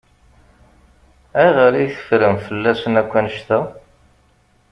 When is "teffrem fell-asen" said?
1.93-2.93